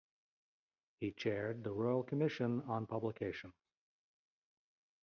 [0.99, 3.53] He chaired the Royal Commission on Publications.